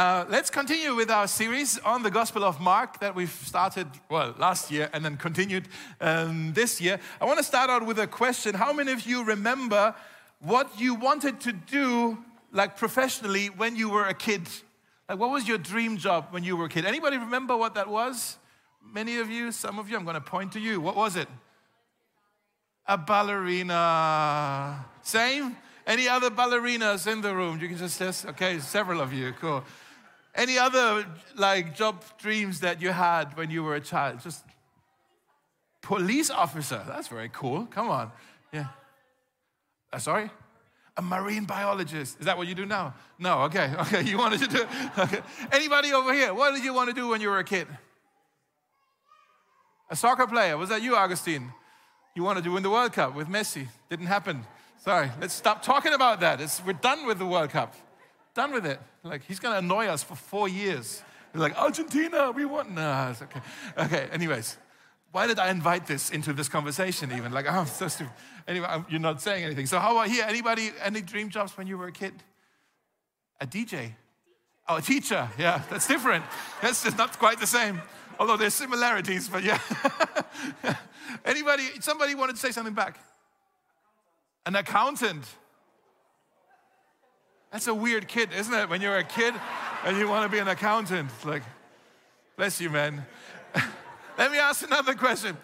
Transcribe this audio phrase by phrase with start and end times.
[0.00, 4.34] Uh, let's continue with our series on the Gospel of Mark that we've started, well,
[4.38, 5.68] last year and then continued
[6.00, 6.98] um, this year.
[7.20, 8.54] I want to start out with a question.
[8.54, 9.94] How many of you remember
[10.40, 12.16] what you wanted to do,
[12.50, 14.48] like professionally, when you were a kid?
[15.06, 16.86] Like, what was your dream job when you were a kid?
[16.86, 18.38] Anybody remember what that was?
[18.82, 20.80] Many of you, some of you, I'm going to point to you.
[20.80, 21.28] What was it?
[22.86, 24.82] A ballerina.
[25.02, 25.58] Same?
[25.86, 27.60] Any other ballerinas in the room?
[27.60, 29.62] You can just, just okay, several of you, cool.
[30.34, 31.06] Any other
[31.36, 34.20] like job dreams that you had when you were a child?
[34.20, 34.44] Just
[35.82, 36.82] police officer.
[36.86, 37.66] That's very cool.
[37.66, 38.12] Come on.
[38.52, 38.66] Yeah.
[39.92, 40.30] Uh, sorry?
[40.96, 42.20] A marine biologist.
[42.20, 42.94] Is that what you do now?
[43.18, 43.42] No.
[43.42, 43.72] Okay.
[43.80, 44.02] Okay.
[44.02, 44.66] You wanted to do.
[44.98, 45.20] Okay.
[45.52, 46.32] Anybody over here?
[46.32, 47.66] What did you want to do when you were a kid?
[49.90, 50.56] A soccer player.
[50.56, 51.52] Was that you, Augustine?
[52.14, 53.66] You wanted to win the World Cup with Messi.
[53.88, 54.44] Didn't happen.
[54.78, 55.10] Sorry.
[55.20, 56.40] Let's stop talking about that.
[56.40, 57.74] It's, we're done with the World Cup.
[58.34, 58.80] Done with it.
[59.02, 61.02] Like, he's going to annoy us for four years.
[61.34, 62.70] We're like, Argentina, we want.
[62.70, 63.40] No, it's okay.
[63.78, 64.56] Okay, anyways.
[65.12, 67.32] Why did I invite this into this conversation even?
[67.32, 68.12] Like, I'm so stupid.
[68.46, 69.66] Anyway, I'm, you're not saying anything.
[69.66, 70.24] So, how about here?
[70.28, 72.14] Anybody, any dream jobs when you were a kid?
[73.40, 73.92] A DJ?
[74.68, 75.28] Oh, a teacher.
[75.38, 76.24] Yeah, that's different.
[76.62, 77.80] That's just not quite the same.
[78.18, 79.58] Although there's similarities, but yeah.
[81.24, 82.98] Anybody, somebody wanted to say something back?
[84.46, 85.24] An accountant.
[87.50, 88.68] That's a weird kid, isn't it?
[88.68, 89.34] When you're a kid
[89.84, 91.10] and you want to be an accountant.
[91.24, 91.42] Like,
[92.36, 93.04] bless you, man.
[94.18, 95.36] Let me ask another question.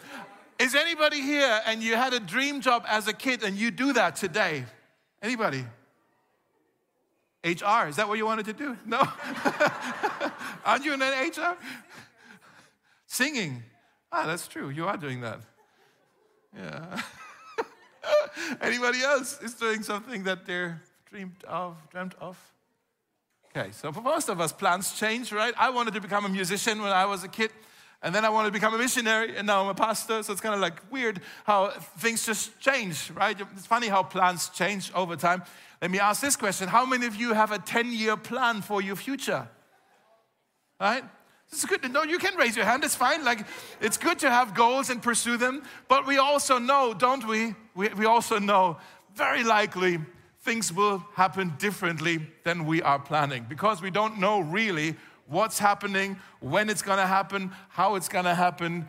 [0.59, 3.93] Is anybody here and you had a dream job as a kid and you do
[3.95, 4.65] that today?
[5.21, 5.65] Anybody?
[7.45, 8.77] HR, is that what you wanted to do?
[8.87, 9.03] No?
[10.65, 11.57] Aren't you in an HR?
[13.07, 13.63] Singing.
[14.11, 14.71] Ah, that's true.
[14.71, 15.41] You are doing that.
[16.57, 17.01] Yeah.
[18.61, 22.39] Anybody else is doing something that they're dreamed of, dreamt of?
[23.57, 25.55] Okay, so for most of us, plans change, right?
[25.57, 27.51] I wanted to become a musician when I was a kid,
[28.03, 30.23] and then I wanted to become a missionary, and now I'm a pastor.
[30.23, 33.37] So it's kind of like weird how things just change, right?
[33.57, 35.43] It's funny how plans change over time.
[35.81, 38.83] Let me ask this question How many of you have a 10 year plan for
[38.83, 39.49] your future?
[40.81, 41.05] Right?
[41.51, 42.03] It's good to know.
[42.03, 43.25] You can raise your hand, it's fine.
[43.25, 43.47] Like,
[43.81, 45.63] it's good to have goals and pursue them.
[45.89, 47.55] But we also know, don't we?
[47.75, 48.79] We, we also know
[49.15, 50.01] very likely
[50.47, 54.95] things will happen differently than we are planning because we don't know really
[55.27, 58.89] what's happening, when it's gonna happen, how it's gonna happen,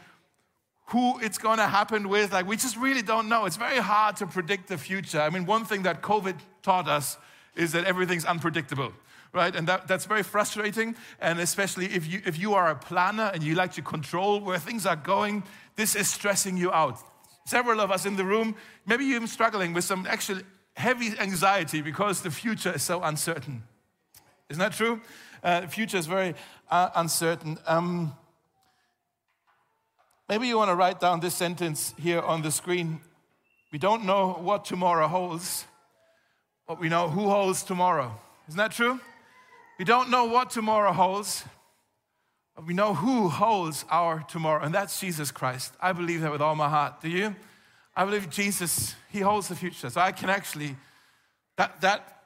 [0.89, 2.31] who it's gonna happen with.
[2.31, 3.45] Like, we just really don't know.
[3.45, 5.19] It's very hard to predict the future.
[5.19, 7.17] I mean, one thing that COVID taught us
[7.55, 8.93] is that everything's unpredictable.
[9.33, 9.55] Right?
[9.55, 10.95] And that, that's very frustrating.
[11.19, 14.59] And especially if you, if you are a planner and you like to control where
[14.59, 15.43] things are going,
[15.75, 16.99] this is stressing you out.
[17.45, 20.39] Several of us in the room, maybe you're even struggling with some actual
[20.77, 23.63] heavy anxiety because the future is so uncertain.
[24.49, 25.01] Isn't that true?
[25.43, 26.35] Uh, the future is very
[26.69, 27.57] uh, uncertain.
[27.65, 28.15] Um,
[30.29, 33.01] maybe you want to write down this sentence here on the screen.
[33.71, 35.65] We don't know what tomorrow holds,
[36.67, 38.15] but we know who holds tomorrow.
[38.47, 38.99] Isn't that true?
[39.79, 41.43] We don't know what tomorrow holds,
[42.55, 45.73] but we know who holds our tomorrow, and that's Jesus Christ.
[45.81, 47.01] I believe that with all my heart.
[47.01, 47.35] Do you?
[47.97, 49.89] I believe Jesus, He holds the future.
[49.89, 50.75] So I can actually,
[51.57, 52.25] that, that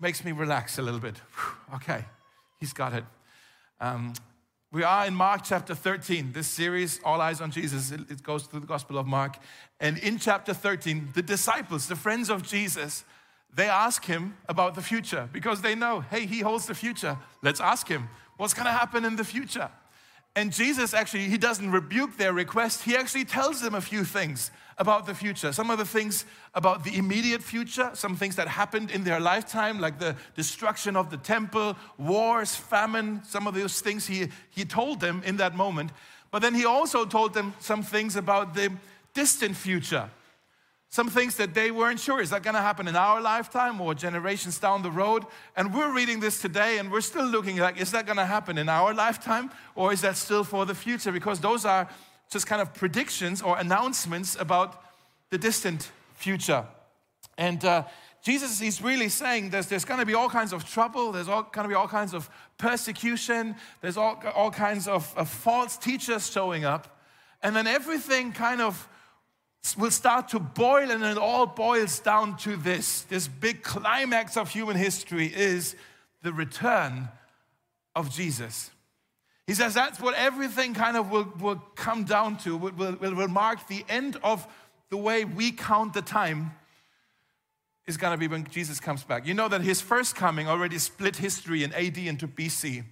[0.00, 1.14] makes me relax a little bit.
[1.16, 2.04] Whew, okay,
[2.58, 3.04] He's got it.
[3.80, 4.14] Um,
[4.72, 6.32] we are in Mark chapter 13.
[6.32, 9.38] This series, All Eyes on Jesus, it, it goes through the Gospel of Mark.
[9.78, 13.04] And in chapter 13, the disciples, the friends of Jesus,
[13.54, 17.16] they ask him about the future because they know, hey, he holds the future.
[17.44, 18.08] Let's ask him
[18.38, 19.70] what's going to happen in the future.
[20.34, 22.82] And Jesus actually, he doesn't rebuke their request.
[22.82, 25.52] He actually tells them a few things about the future.
[25.52, 29.80] Some of the things about the immediate future, some things that happened in their lifetime,
[29.80, 35.00] like the destruction of the temple, wars, famine, some of those things he, he told
[35.00, 35.92] them in that moment.
[36.30, 38.72] But then he also told them some things about the
[39.14, 40.10] distant future.
[40.88, 43.94] Some things that they weren't sure is that going to happen in our lifetime or
[43.94, 45.24] generations down the road?
[45.56, 48.56] And we're reading this today and we're still looking like, is that going to happen
[48.56, 51.12] in our lifetime or is that still for the future?
[51.12, 51.88] Because those are
[52.30, 54.82] just kind of predictions or announcements about
[55.30, 56.64] the distant future.
[57.38, 57.84] And uh,
[58.22, 61.42] Jesus is really saying there's, there's going to be all kinds of trouble, there's all,
[61.42, 62.28] going to be all kinds of
[62.58, 66.98] persecution, there's all, all kinds of, of false teachers showing up.
[67.42, 68.88] And then everything kind of
[69.78, 73.02] will start to boil, and it all boils down to this.
[73.02, 75.76] This big climax of human history is
[76.22, 77.08] the return
[77.94, 78.70] of Jesus.
[79.46, 83.28] He says that's what everything kind of will, will come down to, will, will, will
[83.28, 84.46] mark the end of
[84.90, 86.52] the way we count the time.
[87.86, 89.26] is going to be when Jesus comes back.
[89.26, 92.82] You know that his first coming already split history in AD into BC.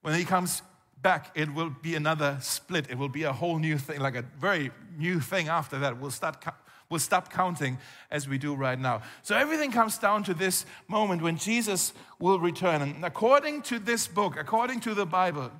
[0.00, 0.62] When he comes
[1.02, 2.90] back, it will be another split.
[2.90, 6.00] It will be a whole new thing, like a very new thing after that.
[6.00, 6.42] We'll start
[6.88, 7.78] we'll stop counting
[8.10, 9.02] as we do right now.
[9.22, 12.82] So everything comes down to this moment when Jesus will return.
[12.82, 15.50] And according to this book, according to the Bible,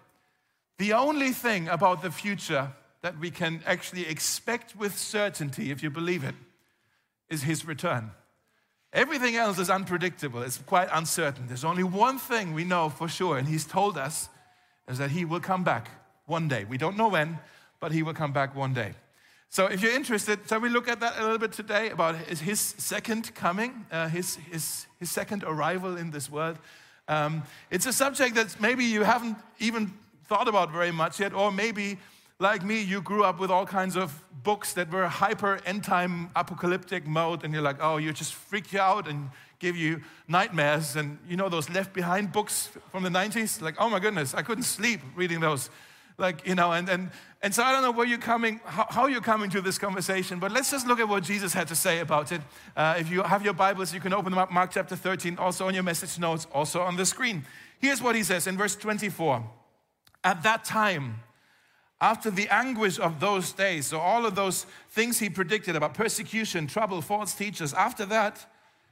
[0.78, 2.72] the only thing about the future
[3.02, 6.34] that we can actually expect with certainty, if you believe it,
[7.28, 8.10] is his return.
[8.92, 11.46] Everything else is unpredictable, it's quite uncertain.
[11.46, 14.28] There's only one thing we know for sure, and he's told us
[14.88, 15.88] is that he will come back
[16.26, 16.64] one day.
[16.64, 17.38] We don't know when,
[17.80, 18.94] but he will come back one day.
[19.48, 22.60] So, if you're interested, shall we look at that a little bit today about his
[22.60, 26.58] second coming, uh, his, his, his second arrival in this world?
[27.08, 29.92] Um, it's a subject that maybe you haven't even
[30.32, 31.98] thought about very much yet, or maybe
[32.38, 36.30] like me, you grew up with all kinds of books that were hyper end time
[36.34, 40.96] apocalyptic mode, and you're like, oh, you just freak you out and give you nightmares.
[40.96, 43.60] And you know those left behind books from the 90s?
[43.60, 45.68] Like, oh my goodness, I couldn't sleep reading those.
[46.16, 47.10] Like, you know, and, and,
[47.42, 50.38] and so I don't know where you're coming, how, how you're coming to this conversation,
[50.38, 52.40] but let's just look at what Jesus had to say about it.
[52.74, 55.66] Uh, if you have your Bibles, you can open them up, Mark chapter 13, also
[55.66, 57.44] on your message notes, also on the screen.
[57.78, 59.44] Here's what he says in verse 24.
[60.24, 61.20] At that time,
[62.00, 66.66] after the anguish of those days, so all of those things he predicted about persecution,
[66.66, 68.46] trouble, false teachers, after that,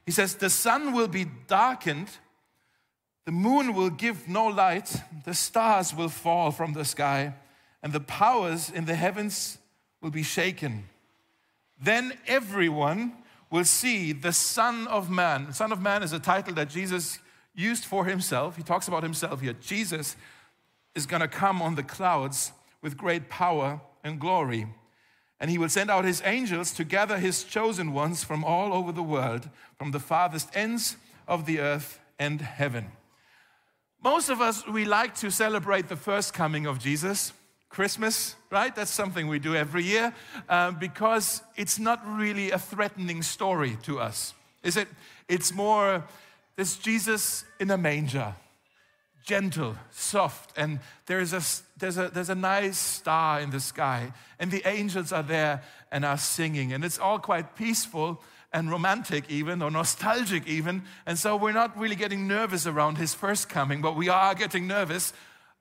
[0.05, 2.09] he says, the sun will be darkened,
[3.25, 4.95] the moon will give no light,
[5.25, 7.33] the stars will fall from the sky,
[7.83, 9.57] and the powers in the heavens
[10.01, 10.85] will be shaken.
[11.81, 13.13] Then everyone
[13.49, 15.51] will see the Son of Man.
[15.53, 17.19] Son of Man is a title that Jesus
[17.53, 18.55] used for himself.
[18.55, 19.53] He talks about himself here.
[19.53, 20.15] Jesus
[20.95, 22.51] is going to come on the clouds
[22.81, 24.67] with great power and glory.
[25.39, 28.91] And he will send out his angels to gather his chosen ones from all over
[28.91, 30.97] the world, from the farthest ends
[31.27, 32.91] of the earth and heaven.
[34.03, 37.33] Most of us, we like to celebrate the first coming of Jesus,
[37.69, 38.75] Christmas, right?
[38.75, 40.13] That's something we do every year
[40.49, 44.33] uh, because it's not really a threatening story to us,
[44.63, 44.87] is it?
[45.27, 46.03] It's more,
[46.55, 48.35] this Jesus in a manger
[49.23, 51.41] gentle, soft, and there's a,
[51.77, 56.05] there's, a, there's a nice star in the sky, and the angels are there and
[56.05, 58.21] are singing, and it's all quite peaceful
[58.53, 60.83] and romantic, even, or nostalgic, even.
[61.05, 64.67] And so we're not really getting nervous around his first coming, but we are getting
[64.67, 65.13] nervous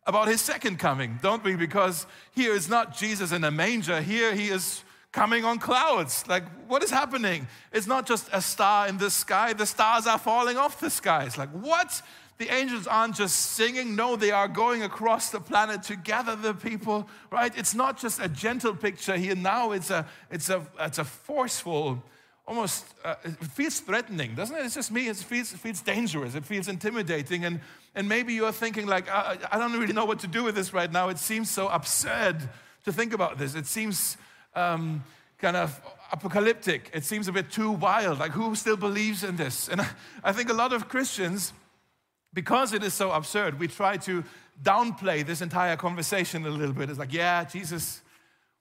[0.07, 1.55] about his second coming, don't we?
[1.55, 6.27] Because here is not Jesus in a manger, here he is coming on clouds.
[6.27, 7.47] Like, what is happening?
[7.73, 11.25] It's not just a star in the sky, the stars are falling off the sky.
[11.25, 12.03] It's like, what?
[12.41, 16.55] The angels aren't just singing, no, they are going across the planet to gather the
[16.55, 17.53] people, right?
[17.55, 19.35] It's not just a gentle picture here.
[19.37, 22.03] Now it's a, it's a, it's a forceful,
[22.47, 24.65] almost, uh, it feels threatening, doesn't it?
[24.65, 27.45] It's just me, it feels, it feels dangerous, it feels intimidating.
[27.45, 27.61] And,
[27.95, 30.73] and maybe you're thinking, like, I, I don't really know what to do with this
[30.73, 31.11] right now.
[31.11, 32.49] It seems so absurd
[32.87, 33.55] to think about this.
[33.55, 34.17] It seems
[34.55, 35.05] um,
[35.37, 35.79] kind of
[36.11, 36.91] apocalyptic.
[36.95, 38.19] It seems a bit too wild.
[38.19, 39.69] Like, who still believes in this?
[39.69, 39.89] And I,
[40.25, 41.53] I think a lot of Christians,
[42.33, 44.25] because it is so absurd, we try to
[44.63, 46.91] downplay this entire conversation a little bit.
[46.91, 48.03] It's like, yeah, Jesus,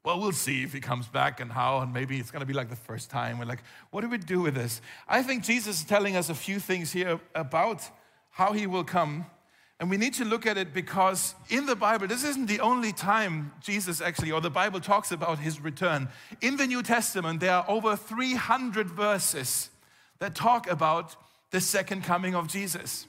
[0.04, 2.54] well, we'll see if he comes back and how, and maybe it's going to be
[2.54, 3.38] like the first time.
[3.38, 4.81] We're like, what do we do with this?
[5.07, 7.88] I think Jesus is telling us a few things here about
[8.31, 9.25] how he will come.
[9.80, 12.91] And we need to look at it because in the Bible, this isn't the only
[12.91, 16.10] time Jesus actually, or the Bible talks about his return.
[16.41, 19.70] In the New Testament, there are over 300 verses
[20.20, 21.15] that talk about
[21.51, 23.08] the second coming of Jesus.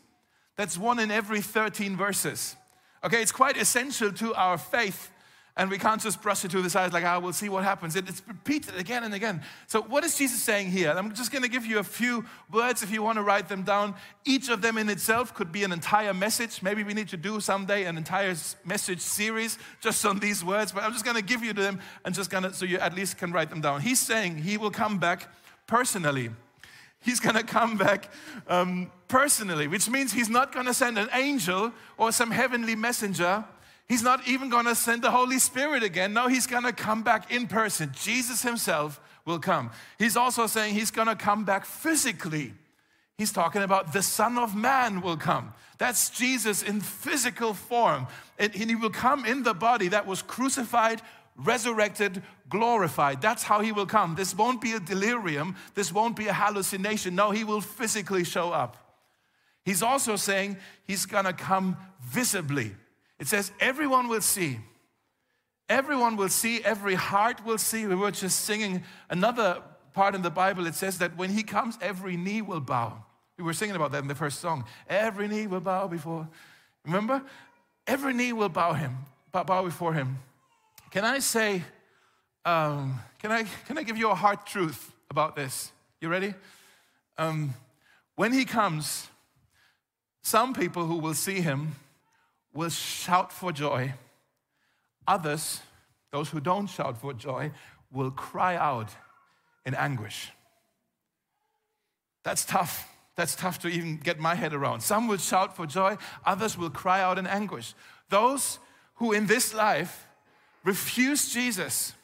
[0.60, 2.54] That's one in every 13 verses.
[3.02, 5.10] Okay, it's quite essential to our faith.
[5.56, 7.96] And we can't just brush it to the side like, ah, we'll see what happens.
[7.96, 9.40] It's repeated again and again.
[9.68, 10.90] So, what is Jesus saying here?
[10.90, 13.62] I'm just going to give you a few words if you want to write them
[13.62, 13.94] down.
[14.26, 16.62] Each of them in itself could be an entire message.
[16.62, 20.82] Maybe we need to do someday an entire message series just on these words, but
[20.82, 23.16] I'm just going to give you them and just going to, so you at least
[23.16, 23.80] can write them down.
[23.80, 25.26] He's saying he will come back
[25.66, 26.28] personally.
[27.02, 28.12] He's going to come back
[28.46, 33.44] um, personally, which means he's not going to send an angel or some heavenly messenger.
[33.88, 36.12] He's not even going to send the Holy Spirit again.
[36.12, 37.90] No, he's going to come back in person.
[37.94, 39.70] Jesus himself will come.
[39.98, 42.54] He's also saying he's going to come back physically.
[43.16, 45.52] He's talking about the Son of Man will come.
[45.78, 48.06] That's Jesus in physical form.
[48.38, 51.00] And he will come in the body that was crucified,
[51.36, 53.20] resurrected, glorified.
[53.20, 54.14] That's how he will come.
[54.14, 57.14] This won't be a delirium, this won't be a hallucination.
[57.14, 58.76] No, he will physically show up.
[59.64, 62.72] He's also saying he's gonna come visibly.
[63.18, 64.58] It says, everyone will see.
[65.68, 67.86] Everyone will see, every heart will see.
[67.86, 71.78] We were just singing another part in the Bible, it says that when he comes,
[71.80, 73.04] every knee will bow.
[73.36, 74.64] We were singing about that in the first song.
[74.88, 76.28] Every knee will bow before.
[76.84, 77.22] Remember?
[77.86, 78.98] Every knee will bow him,
[79.32, 80.18] bow before him.
[80.90, 81.62] Can I say,
[82.44, 85.70] um, can, I, can I give you a hard truth about this?
[86.00, 86.34] You ready?
[87.16, 87.54] Um,
[88.16, 89.08] when he comes,
[90.22, 91.76] some people who will see him
[92.52, 93.94] will shout for joy.
[95.06, 95.60] Others,
[96.10, 97.52] those who don't shout for joy,
[97.92, 98.88] will cry out
[99.64, 100.30] in anguish.
[102.24, 102.88] That's tough.
[103.14, 104.80] That's tough to even get my head around.
[104.80, 107.74] Some will shout for joy, others will cry out in anguish.
[108.08, 108.58] Those
[108.94, 110.06] who in this life
[110.64, 111.94] refuse Jesus,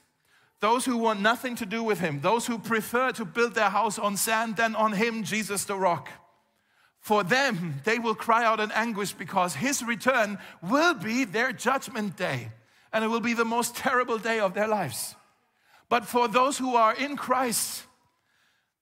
[0.60, 3.98] those who want nothing to do with him, those who prefer to build their house
[3.98, 6.08] on sand than on him, Jesus the rock.
[7.00, 12.16] For them, they will cry out in anguish because his return will be their judgment
[12.16, 12.50] day,
[12.92, 15.14] and it will be the most terrible day of their lives.
[15.88, 17.84] But for those who are in Christ,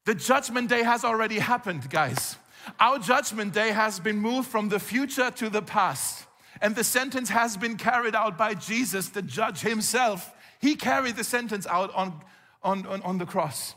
[0.06, 2.36] the judgment day has already happened, guys.
[2.80, 6.26] Our judgment day has been moved from the future to the past.
[6.60, 10.32] And the sentence has been carried out by Jesus, the judge himself.
[10.60, 12.20] He carried the sentence out on,
[12.62, 13.74] on, on, on the cross.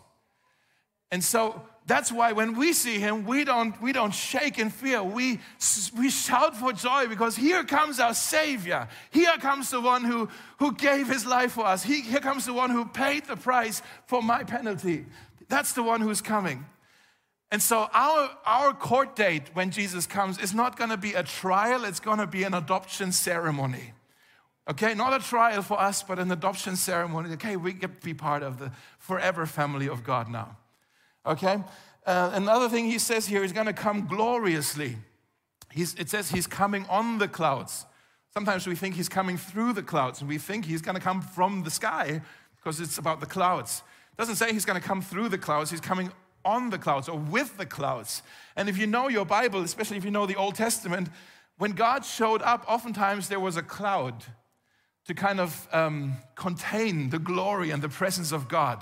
[1.12, 5.01] And so that's why when we see him, we don't, we don't shake in fear.
[5.01, 5.39] We,
[5.98, 8.89] we shout for joy because here comes our Savior.
[9.10, 10.29] Here comes the one who,
[10.60, 11.84] who gave his life for us.
[11.84, 15.05] He, here comes the one who paid the price for my penalty.
[15.48, 16.65] That's the one who's coming.
[17.51, 21.23] And so our, our court date when Jesus comes is not going to be a
[21.23, 23.93] trial, it's going to be an adoption ceremony.
[24.69, 27.31] Okay, not a trial for us, but an adoption ceremony.
[27.33, 30.57] Okay, we get to be part of the forever family of God now.
[31.25, 31.63] Okay?
[32.05, 34.97] Uh, another thing he says here is going to come gloriously.
[35.71, 37.85] He's, it says he's coming on the clouds.
[38.33, 41.21] Sometimes we think he's coming through the clouds, and we think he's going to come
[41.21, 42.21] from the sky
[42.57, 43.83] because it's about the clouds.
[44.13, 46.11] It doesn't say he's going to come through the clouds, he's coming
[46.47, 48.23] on the clouds or with the clouds.
[48.55, 51.09] And if you know your Bible, especially if you know the Old Testament,
[51.57, 54.23] when God showed up, oftentimes there was a cloud
[55.05, 58.81] to kind of um, contain the glory and the presence of God.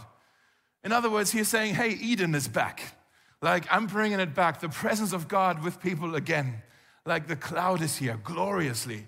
[0.84, 2.96] In other words, he's saying, Hey, Eden is back.
[3.42, 6.62] Like, I'm bringing it back, the presence of God with people again.
[7.06, 9.06] Like, the cloud is here gloriously.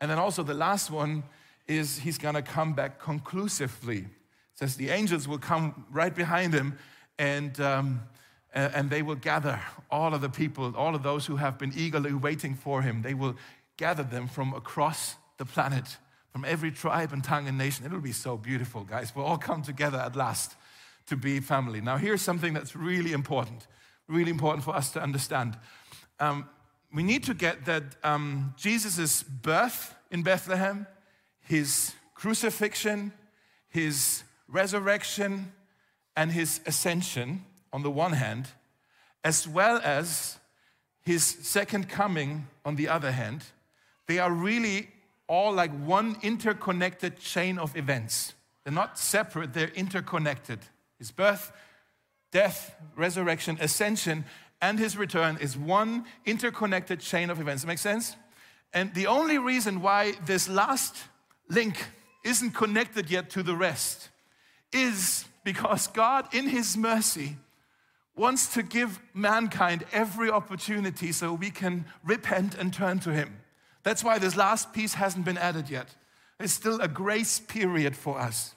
[0.00, 1.24] And then also, the last one
[1.66, 3.98] is he's gonna come back conclusively.
[3.98, 6.78] It says the angels will come right behind him
[7.18, 8.00] and, um,
[8.52, 12.12] and they will gather all of the people, all of those who have been eagerly
[12.12, 13.02] waiting for him.
[13.02, 13.36] They will
[13.76, 15.96] gather them from across the planet,
[16.32, 17.84] from every tribe and tongue and nation.
[17.86, 19.14] It'll be so beautiful, guys.
[19.14, 20.56] We'll all come together at last
[21.06, 21.80] to be family.
[21.80, 23.66] Now, here's something that's really important,
[24.08, 25.58] really important for us to understand.
[26.20, 26.48] Um,
[26.92, 30.86] we need to get that um, Jesus' birth in Bethlehem,
[31.40, 33.12] his crucifixion,
[33.68, 35.52] his resurrection,
[36.16, 38.48] and his ascension on the one hand,
[39.22, 40.38] as well as
[41.02, 43.44] his second coming on the other hand,
[44.06, 44.88] they are really
[45.26, 48.34] all like one interconnected chain of events.
[48.64, 50.60] They're not separate, they're interconnected.
[50.98, 51.52] His birth,
[52.30, 54.24] death, resurrection, ascension,
[54.60, 57.62] and his return is one interconnected chain of events.
[57.62, 58.16] That makes sense?
[58.72, 60.96] And the only reason why this last
[61.48, 61.76] link
[62.24, 64.08] isn't connected yet to the rest
[64.72, 67.36] is because God, in His mercy,
[68.16, 73.36] wants to give mankind every opportunity so we can repent and turn to Him.
[73.82, 75.94] That's why this last piece hasn't been added yet.
[76.40, 78.54] It's still a grace period for us.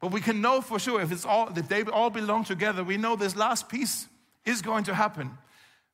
[0.00, 2.96] But we can know for sure if it's all if they all belong together, we
[2.96, 4.08] know this last piece
[4.46, 5.36] is going to happen.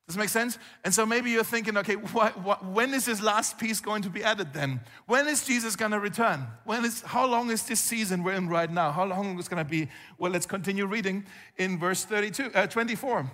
[0.07, 0.57] Does it make sense?
[0.85, 4.11] And so maybe you're thinking, okay, what, what, when is this last piece going to
[4.11, 4.81] be added then?
[5.07, 6.47] When is Jesus going to return?
[6.65, 8.93] When is, how long is this season we're in right now?
[8.93, 9.89] How long is it going to be?
[10.17, 11.25] Well, let's continue reading
[11.57, 13.29] in verse 32, uh, 24.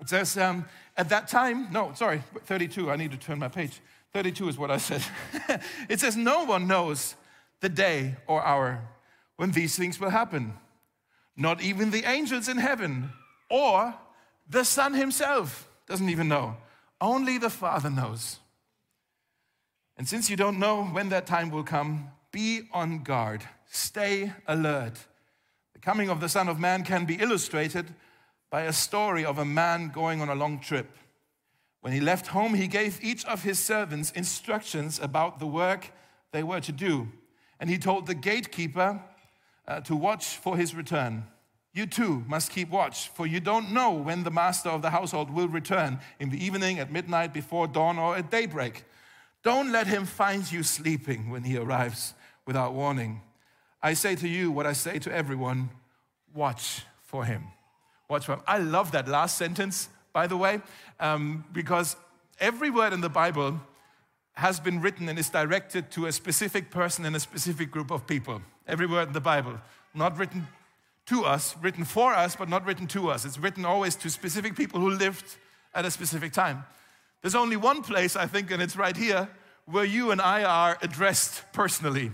[0.00, 0.66] It says, um,
[0.98, 3.80] at that time, no, sorry, 32, I need to turn my page.
[4.12, 5.02] 32 is what I said.
[5.88, 7.14] it says, no one knows
[7.60, 8.82] the day or hour
[9.36, 10.52] when these things will happen.
[11.38, 13.12] Not even the angels in heaven
[13.48, 13.94] or
[14.46, 16.56] the Son himself doesn't even know.
[17.02, 18.38] Only the Father knows.
[19.98, 24.98] And since you don't know when that time will come, be on guard, stay alert.
[25.74, 27.94] The coming of the Son of Man can be illustrated
[28.48, 30.96] by a story of a man going on a long trip.
[31.82, 35.92] When he left home, he gave each of his servants instructions about the work
[36.30, 37.08] they were to do.
[37.60, 38.98] And he told the gatekeeper
[39.68, 41.26] uh, to watch for his return.
[41.74, 45.30] You too must keep watch, for you don't know when the master of the household
[45.30, 48.84] will return in the evening, at midnight, before dawn, or at daybreak.
[49.42, 52.12] Don't let him find you sleeping when he arrives
[52.46, 53.22] without warning.
[53.82, 55.70] I say to you what I say to everyone
[56.34, 57.44] watch for him.
[58.08, 58.42] watch for him.
[58.46, 60.60] I love that last sentence, by the way,
[61.00, 61.96] um, because
[62.38, 63.58] every word in the Bible
[64.34, 68.06] has been written and is directed to a specific person and a specific group of
[68.06, 68.42] people.
[68.66, 69.58] Every word in the Bible,
[69.94, 70.46] not written
[71.06, 73.24] to us, written for us, but not written to us.
[73.24, 75.36] It's written always to specific people who lived
[75.74, 76.64] at a specific time.
[77.22, 79.28] There's only one place, I think, and it's right here,
[79.66, 82.10] where you and I are addressed personally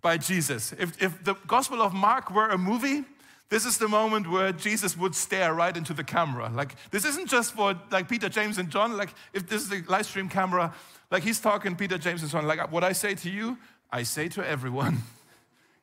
[0.00, 0.72] by Jesus.
[0.78, 3.04] If, if the Gospel of Mark were a movie,
[3.48, 6.50] this is the moment where Jesus would stare right into the camera.
[6.52, 8.96] Like, this isn't just for like Peter, James, and John.
[8.96, 10.74] Like, if this is a live stream camera,
[11.10, 12.46] like he's talking Peter, James, and John.
[12.46, 13.56] Like, what I say to you,
[13.92, 15.02] I say to everyone.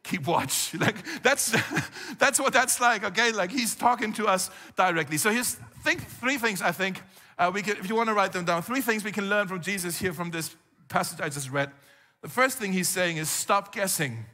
[0.04, 0.74] Keep watch.
[0.80, 1.56] Like, that's
[2.20, 3.04] that's what that's like.
[3.04, 5.18] Okay, like he's talking to us directly.
[5.18, 7.02] So here's think three things I think
[7.38, 9.48] uh, we can, if you want to write them down, three things we can learn
[9.48, 10.56] from Jesus here from this
[10.88, 11.72] passage I just read.
[12.22, 14.26] The first thing he's saying is stop guessing.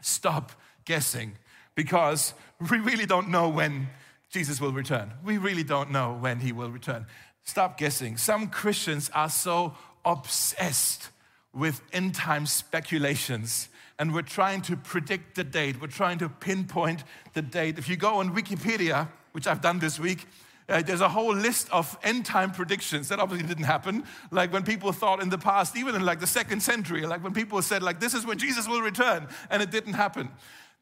[0.00, 0.52] Stop
[0.84, 1.36] guessing
[1.74, 2.34] because
[2.70, 3.88] we really don't know when
[4.30, 5.12] Jesus will return.
[5.24, 7.06] We really don't know when he will return.
[7.44, 8.16] Stop guessing.
[8.16, 11.10] Some Christians are so obsessed
[11.52, 15.80] with end time speculations and we're trying to predict the date.
[15.80, 17.78] We're trying to pinpoint the date.
[17.78, 20.26] If you go on Wikipedia, which I've done this week,
[20.68, 24.04] uh, there's a whole list of end time predictions that obviously didn't happen.
[24.30, 27.34] Like when people thought in the past, even in like the second century, like when
[27.34, 30.30] people said like this is when Jesus will return, and it didn't happen.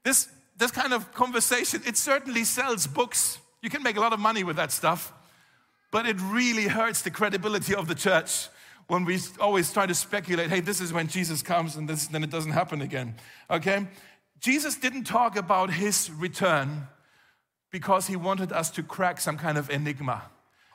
[0.05, 3.39] This this kind of conversation, it certainly sells books.
[3.61, 5.13] You can make a lot of money with that stuff,
[5.91, 8.49] but it really hurts the credibility of the church
[8.89, 12.23] when we always try to speculate, hey, this is when Jesus comes, and this, then
[12.23, 13.15] it doesn't happen again.
[13.51, 13.87] Okay?
[14.41, 16.89] Jesus didn't talk about his return
[17.71, 20.23] because he wanted us to crack some kind of enigma,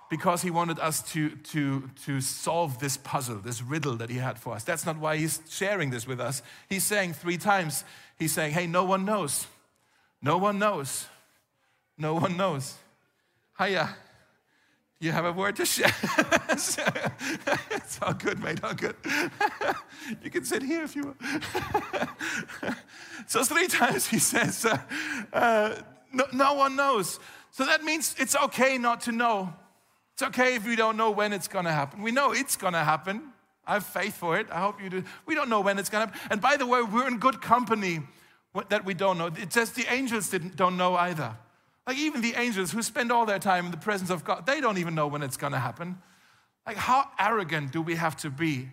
[0.09, 4.39] because he wanted us to, to, to solve this puzzle, this riddle that he had
[4.39, 4.63] for us.
[4.63, 6.41] That's not why he's sharing this with us.
[6.69, 7.83] He's saying three times,
[8.17, 9.45] he's saying, hey, no one knows.
[10.21, 11.05] No one knows.
[11.97, 12.75] No one knows.
[13.59, 13.95] Hiya.
[14.99, 15.93] You have a word to share.
[16.49, 18.95] it's all good, mate, all good.
[20.23, 21.17] you can sit here if you want.
[23.27, 24.79] so, three times he says, uh,
[25.33, 25.75] uh,
[26.11, 27.19] no, no one knows.
[27.51, 29.53] So that means it's okay not to know.
[30.13, 32.01] It's okay if we don't know when it's going to happen.
[32.01, 33.21] We know it's going to happen.
[33.67, 34.47] I have faith for it.
[34.51, 35.03] I hope you do.
[35.27, 36.27] We don't know when it's going to happen.
[36.31, 38.01] And by the way, we're in good company
[38.69, 39.27] that we don't know.
[39.27, 41.35] It says the angels didn't, don't know either.
[41.87, 44.59] Like even the angels who spend all their time in the presence of God, they
[44.59, 45.97] don't even know when it's going to happen.
[46.65, 48.67] Like how arrogant do we have to be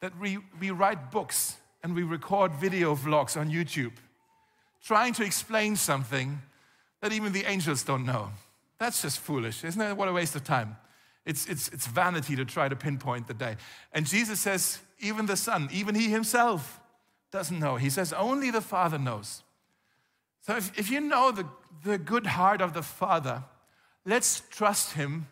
[0.00, 3.92] that we, we write books and we record video vlogs on YouTube
[4.82, 6.40] trying to explain something
[7.00, 8.30] that even the angels don't know.
[8.78, 9.96] That's just foolish, isn't it?
[9.96, 10.76] What a waste of time.
[11.24, 13.56] It's, it's, it's vanity to try to pinpoint the day.
[13.92, 16.80] And Jesus says, even the Son, even He Himself
[17.32, 17.76] doesn't know.
[17.76, 19.42] He says, only the Father knows.
[20.46, 21.44] So if, if you know the,
[21.82, 23.42] the good heart of the Father,
[24.04, 25.26] let's trust Him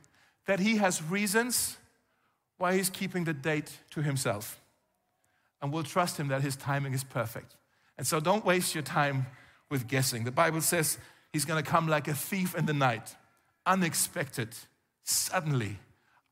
[0.47, 1.77] that He has reasons
[2.59, 4.61] why He's keeping the date to Himself.
[5.63, 7.55] And we'll trust Him that His timing is perfect.
[7.97, 9.27] And so don't waste your time
[9.71, 10.25] with guessing.
[10.25, 10.99] The Bible says
[11.33, 13.15] He's going to come like a thief in the night,
[13.67, 14.49] unexpected,
[15.05, 15.79] suddenly,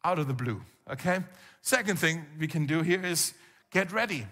[0.04, 0.60] out of the blue.
[0.90, 1.20] Okay?
[1.60, 3.32] Second thing we can do here is
[3.70, 4.26] get ready.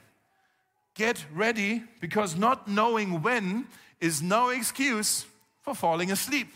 [0.97, 3.69] Get ready because not knowing when
[4.01, 5.27] is no excuse
[5.63, 6.49] for falling asleep.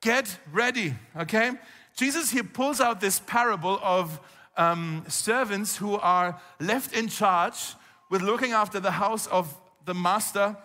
[0.00, 1.52] Get ready, okay?
[1.96, 4.20] Jesus here pulls out this parable of
[4.56, 7.74] um, servants who are left in charge
[8.10, 10.56] with looking after the house of the master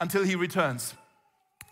[0.00, 0.94] until he returns.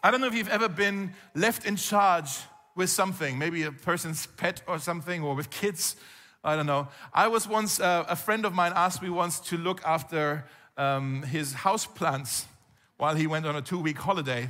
[0.03, 2.31] I don't know if you've ever been left in charge
[2.75, 5.97] with something, maybe a person's pet or something, or with kids.
[6.43, 6.89] I don't know.
[7.13, 10.45] I was once, uh, a friend of mine asked me once to look after
[10.77, 12.47] um, his house plants
[13.03, 14.49] while he went on a two week holiday.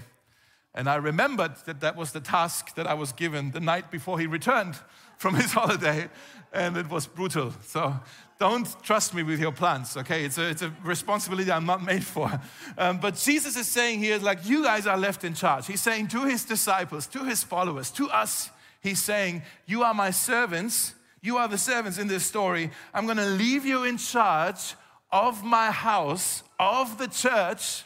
[0.74, 4.20] And I remembered that that was the task that I was given the night before
[4.20, 4.74] he returned
[5.16, 6.10] from his holiday,
[6.52, 7.54] and it was brutal.
[7.62, 7.94] So
[8.38, 10.26] don't trust me with your plans, okay?
[10.26, 12.30] It's a, it's a responsibility I'm not made for.
[12.76, 15.66] Um, but Jesus is saying here, like, you guys are left in charge.
[15.66, 18.50] He's saying to his disciples, to his followers, to us,
[18.82, 20.94] he's saying, You are my servants.
[21.22, 22.70] You are the servants in this story.
[22.92, 24.74] I'm gonna leave you in charge
[25.10, 27.84] of my house, of the church,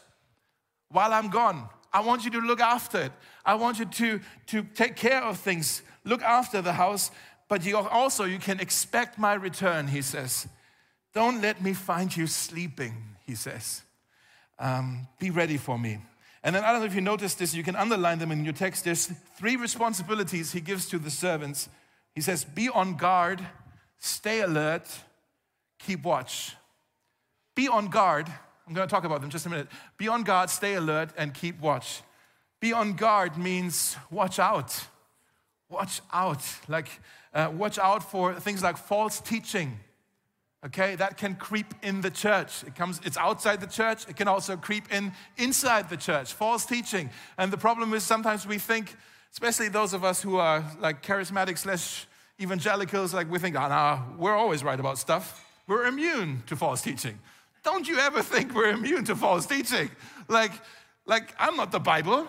[0.90, 1.68] while I'm gone.
[1.92, 3.12] I want you to look after it.
[3.44, 7.10] I want you to, to take care of things, look after the house,
[7.48, 10.48] but you also you can expect my return, he says.
[11.14, 12.94] Don't let me find you sleeping,
[13.24, 13.82] he says.
[14.58, 15.98] Um, be ready for me.
[16.42, 18.52] And then I don't know if you noticed this, you can underline them in your
[18.52, 18.84] text.
[18.84, 21.68] There's three responsibilities he gives to the servants.
[22.14, 23.44] He says, Be on guard,
[23.98, 24.86] stay alert,
[25.78, 26.54] keep watch.
[27.54, 28.28] Be on guard.
[28.66, 29.68] I'm going to talk about them just a minute.
[29.96, 32.02] Be on guard, stay alert, and keep watch.
[32.60, 34.86] Be on guard means watch out.
[35.68, 36.42] watch out.
[36.68, 36.88] Like,
[37.32, 39.78] uh, watch out for things like false teaching.
[40.64, 42.64] Okay, that can creep in the church.
[42.64, 44.08] It comes, it's outside the church.
[44.08, 46.32] It can also creep in inside the church.
[46.32, 47.10] False teaching.
[47.38, 48.96] And the problem is sometimes we think,
[49.32, 52.08] especially those of us who are like charismatic slash
[52.40, 55.46] evangelicals, like we think, ah, oh, no, we're always right about stuff.
[55.68, 57.20] We're immune to false teaching.
[57.66, 59.90] Don't you ever think we're immune to false teaching?
[60.28, 60.52] Like,
[61.04, 62.28] like I'm not the Bible.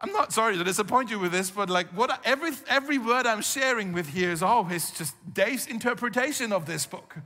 [0.00, 3.42] I'm not sorry to disappoint you with this, but like what every every word I'm
[3.42, 7.16] sharing with here is always just Dave's interpretation of this book.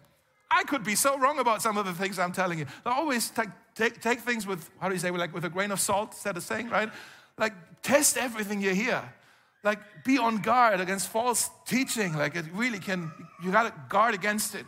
[0.51, 2.67] I could be so wrong about some of the things I'm telling you.
[2.85, 5.71] I always take, take, take things with, how do you say, like with a grain
[5.71, 6.91] of salt, instead of saying, right?
[7.39, 9.01] Like test everything you hear.
[9.63, 12.13] Like be on guard against false teaching.
[12.17, 14.67] Like it really can, you gotta guard against it.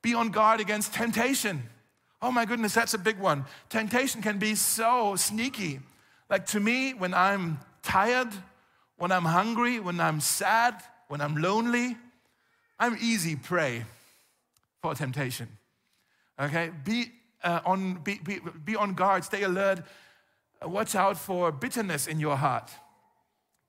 [0.00, 1.68] Be on guard against temptation.
[2.20, 3.44] Oh my goodness, that's a big one.
[3.68, 5.80] Temptation can be so sneaky.
[6.28, 8.28] Like to me, when I'm tired,
[8.96, 11.96] when I'm hungry, when I'm sad, when I'm lonely,
[12.78, 13.84] I'm easy prey
[14.82, 15.48] for temptation.
[16.40, 16.70] Okay?
[16.84, 19.80] Be, uh, on, be, be, be on guard, stay alert,
[20.60, 22.70] uh, watch out for bitterness in your heart.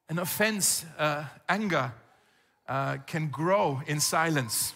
[0.10, 1.94] An offense, uh, anger
[2.68, 4.74] uh, can grow in silence.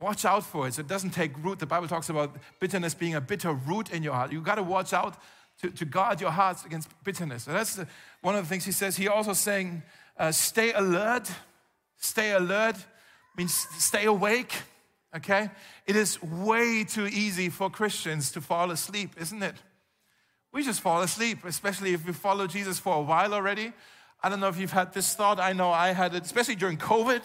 [0.00, 1.58] Watch out for it so it doesn't take root.
[1.58, 4.30] The Bible talks about bitterness being a bitter root in your heart.
[4.32, 5.16] You've got to watch out
[5.62, 7.44] to, to guard your hearts against bitterness.
[7.44, 7.80] So that's
[8.20, 8.96] one of the things he says.
[8.96, 9.82] He also saying,
[10.18, 11.30] uh, stay alert.
[11.96, 12.76] Stay alert
[13.36, 14.52] means stay awake.
[15.14, 15.50] Okay?
[15.86, 19.54] It is way too easy for Christians to fall asleep, isn't it?
[20.52, 23.72] We just fall asleep, especially if we follow Jesus for a while already.
[24.22, 25.38] I don't know if you've had this thought.
[25.38, 27.22] I know I had it, especially during COVID.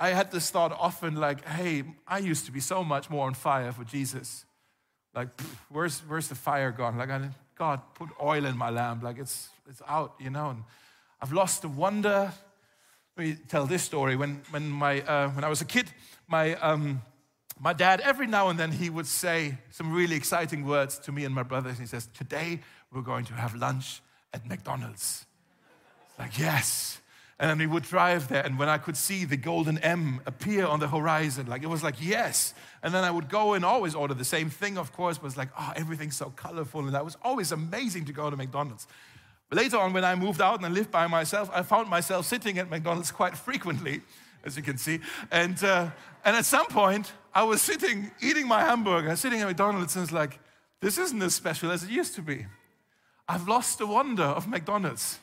[0.00, 3.34] I had this thought often like, hey, I used to be so much more on
[3.34, 4.44] fire for Jesus.
[5.14, 5.28] Like,
[5.70, 6.96] where's, where's the fire gone?
[6.96, 9.02] Like, I, God, put oil in my lamp.
[9.02, 10.50] Like, it's, it's out, you know.
[10.50, 10.62] And
[11.20, 12.32] I've lost the wonder.
[13.16, 14.14] Let me tell this story.
[14.14, 15.90] When, when, my, uh, when I was a kid,
[16.28, 17.02] my, um,
[17.58, 21.24] my dad, every now and then, he would say some really exciting words to me
[21.24, 21.78] and my brothers.
[21.78, 22.60] He says, Today
[22.92, 24.00] we're going to have lunch
[24.32, 25.26] at McDonald's.
[26.08, 27.00] It's like, yes.
[27.40, 30.80] And we would drive there, and when I could see the golden M appear on
[30.80, 32.52] the horizon, like it was like, yes.
[32.82, 35.36] And then I would go and always order the same thing, of course, but it's
[35.36, 36.80] like, oh, everything's so colorful.
[36.80, 38.88] And that was always amazing to go to McDonald's.
[39.48, 42.26] But later on, when I moved out and I lived by myself, I found myself
[42.26, 44.02] sitting at McDonald's quite frequently,
[44.44, 44.98] as you can see.
[45.30, 45.90] And, uh,
[46.24, 50.12] and at some point, I was sitting, eating my hamburger, sitting at McDonald's, and it's
[50.12, 50.40] like,
[50.80, 52.46] this isn't as special as it used to be.
[53.28, 55.20] I've lost the wonder of McDonald's.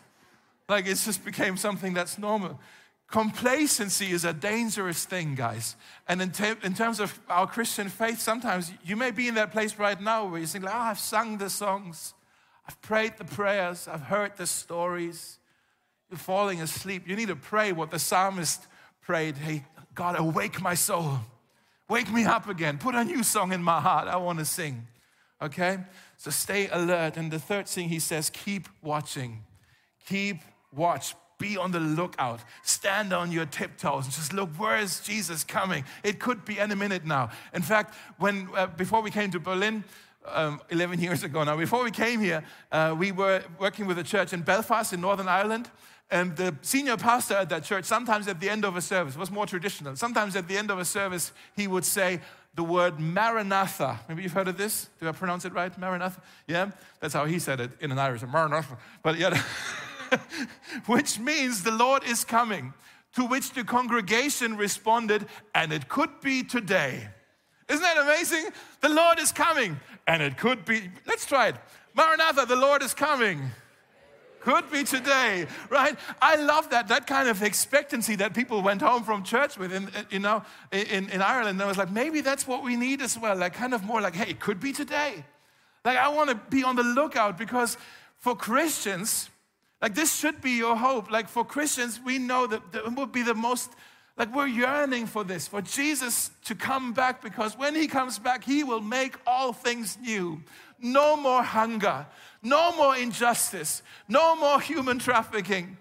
[0.67, 2.59] Like it's just became something that's normal.
[3.07, 5.75] Complacency is a dangerous thing, guys.
[6.07, 9.51] And in, te- in, terms of our Christian faith, sometimes you may be in that
[9.51, 12.15] place right now where you think, like, oh, I've sung the songs,
[12.67, 15.37] I've prayed the prayers, I've heard the stories.
[16.09, 17.07] You're falling asleep.
[17.07, 18.67] You need to pray what the psalmist
[19.01, 21.19] prayed Hey, God, awake my soul.
[21.87, 22.77] Wake me up again.
[22.77, 24.07] Put a new song in my heart.
[24.07, 24.87] I want to sing.
[25.41, 25.77] Okay?
[26.17, 27.17] So stay alert.
[27.17, 29.43] And the third thing he says, keep watching.
[30.07, 30.37] Keep
[30.75, 35.43] watch, be on the lookout, stand on your tiptoes, and just look, where is Jesus
[35.43, 35.83] coming?
[36.03, 37.29] It could be any minute now.
[37.53, 39.83] In fact, when uh, before we came to Berlin,
[40.27, 44.03] um, 11 years ago now, before we came here, uh, we were working with a
[44.03, 45.69] church in Belfast in Northern Ireland.
[46.11, 49.31] And the senior pastor at that church, sometimes at the end of a service, was
[49.31, 49.95] more traditional.
[49.95, 52.21] Sometimes at the end of a service, he would say
[52.53, 53.99] the word Maranatha.
[54.07, 54.87] Maybe you've heard of this?
[54.99, 55.75] Do I pronounce it right?
[55.77, 56.21] Maranatha?
[56.47, 56.71] Yeah?
[56.99, 58.77] That's how he said it in an Irish, Maranatha.
[59.03, 59.41] But yeah.
[60.85, 62.73] which means the Lord is coming.
[63.15, 67.07] To which the congregation responded, and it could be today.
[67.69, 68.49] Isn't that amazing?
[68.81, 70.89] The Lord is coming, and it could be.
[71.07, 71.55] Let's try it.
[71.95, 73.41] Maranatha, the Lord is coming.
[74.41, 75.97] Could be today, right?
[76.21, 79.85] I love that, that kind of expectancy that people went home from church with, in,
[79.87, 81.59] uh, you know, in, in Ireland.
[81.59, 83.35] And I was like, maybe that's what we need as well.
[83.35, 85.25] Like, kind of more like, hey, it could be today.
[85.83, 87.75] Like, I want to be on the lookout because
[88.19, 89.31] for Christians,
[89.81, 91.11] like, this should be your hope.
[91.11, 93.71] Like, for Christians, we know that it would be the most,
[94.17, 98.43] like, we're yearning for this, for Jesus to come back, because when he comes back,
[98.43, 100.41] he will make all things new.
[100.79, 102.05] No more hunger,
[102.41, 105.77] no more injustice, no more human trafficking.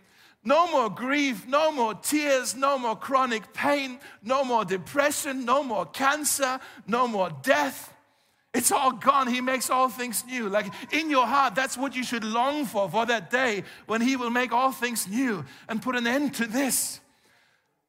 [0.47, 5.87] No more grief, no more tears, no more chronic pain, no more depression, no more
[5.87, 7.94] cancer, no more death.
[8.55, 9.27] It's all gone.
[9.27, 10.49] He makes all things new.
[10.49, 14.15] Like in your heart, that's what you should long for, for that day when He
[14.15, 17.01] will make all things new and put an end to this.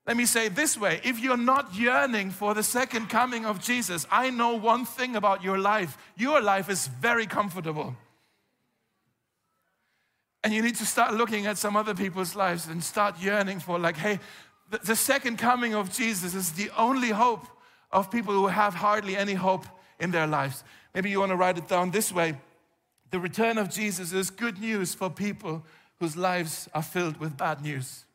[0.07, 4.07] Let me say this way if you're not yearning for the second coming of Jesus,
[4.11, 7.95] I know one thing about your life your life is very comfortable.
[10.43, 13.79] And you need to start looking at some other people's lives and start yearning for,
[13.79, 14.19] like, hey,
[14.69, 17.47] the, the second coming of Jesus is the only hope
[17.91, 19.65] of people who have hardly any hope
[19.99, 20.63] in their lives.
[20.93, 22.37] Maybe you want to write it down this way
[23.11, 25.63] The return of Jesus is good news for people
[25.99, 28.05] whose lives are filled with bad news.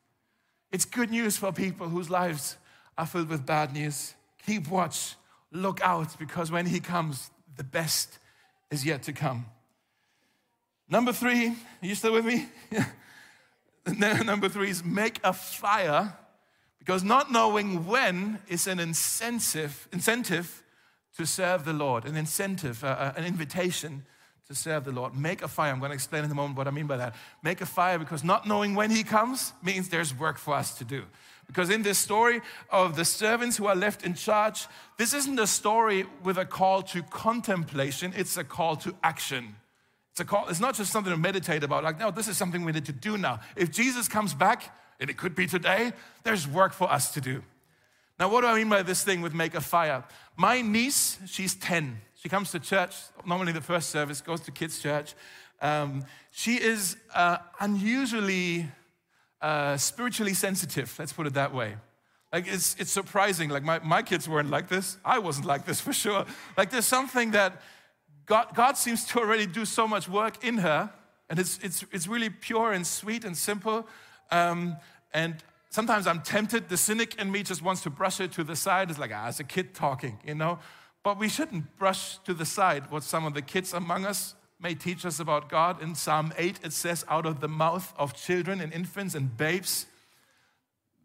[0.72, 2.56] It's good news for people whose lives
[2.96, 4.14] are filled with bad news.
[4.46, 5.16] Keep watch,
[5.50, 8.18] look out, because when He comes, the best
[8.70, 9.46] is yet to come.
[10.88, 12.48] Number three, are you still with me?
[14.24, 16.16] Number three is make a fire
[16.78, 20.62] because not knowing when is an incentive, incentive
[21.16, 24.04] to serve the Lord, an incentive, uh, uh, an invitation
[24.48, 25.14] to serve the Lord.
[25.14, 25.72] Make a fire.
[25.72, 27.14] I'm going to explain in a moment what I mean by that.
[27.42, 30.84] Make a fire because not knowing when He comes means there's work for us to
[30.84, 31.04] do.
[31.46, 34.66] Because in this story of the servants who are left in charge,
[34.98, 39.56] this isn't a story with a call to contemplation, it's a call to action.
[40.12, 42.64] It's, a call, it's not just something to meditate about, like, no, this is something
[42.64, 43.40] we need to do now.
[43.56, 45.92] If Jesus comes back, and it could be today,
[46.24, 47.42] there's work for us to do.
[48.20, 50.04] Now, what do I mean by this thing with make a fire?
[50.36, 52.02] My niece, she's 10.
[52.16, 55.14] She comes to church, normally the first service, goes to kids' church.
[55.62, 58.68] Um, she is uh, unusually
[59.40, 61.76] uh, spiritually sensitive, let's put it that way.
[62.30, 63.48] Like, it's, it's surprising.
[63.48, 64.98] Like, my, my kids weren't like this.
[65.02, 66.26] I wasn't like this for sure.
[66.58, 67.62] Like, there's something that
[68.26, 70.90] God, God seems to already do so much work in her,
[71.30, 73.88] and it's, it's, it's really pure and sweet and simple.
[74.30, 74.76] Um,
[75.14, 76.68] and sometimes I'm tempted.
[76.68, 78.90] The cynic in me just wants to brush it to the side.
[78.90, 80.58] It's like, ah, it's a kid talking, you know?
[81.02, 84.74] But we shouldn't brush to the side what some of the kids among us may
[84.74, 85.82] teach us about God.
[85.82, 89.86] In Psalm 8, it says, out of the mouth of children and infants and babes,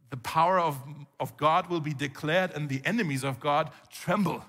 [0.10, 0.78] the power of,
[1.19, 4.43] of God will be declared, and the enemies of God tremble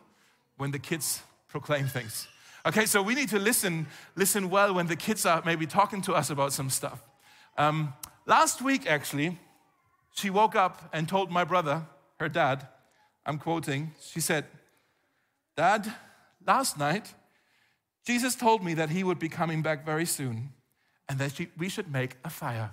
[0.57, 2.29] when the kids proclaim things.
[2.66, 6.14] Okay, so we need to listen, listen well when the kids are maybe talking to
[6.14, 7.00] us about some stuff.
[7.57, 7.94] Um,
[8.26, 9.38] last week, actually,
[10.16, 11.87] she woke up and told my brother,
[12.18, 12.66] her dad,
[13.24, 14.46] I'm quoting, she said,
[15.57, 15.92] Dad,
[16.46, 17.14] last night,
[18.07, 20.52] Jesus told me that he would be coming back very soon
[21.09, 22.70] and that we should make a fire.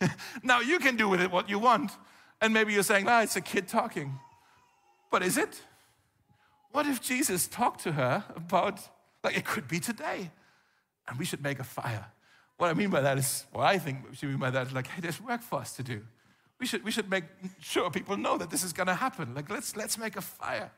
[0.42, 1.92] now, you can do with it what you want.
[2.40, 4.18] And maybe you're saying, ah, it's a kid talking.
[5.10, 5.60] But is it?
[6.72, 8.80] What if Jesus talked to her about,
[9.22, 10.30] like, it could be today,
[11.06, 12.06] and we should make a fire?
[12.62, 14.86] What I mean by that is, what I think she mean by that is like,
[14.86, 16.00] hey, there's work for us to do.
[16.60, 17.24] We should, we should make
[17.60, 19.34] sure people know that this is going to happen.
[19.34, 20.70] Like, let's, let's make a fire.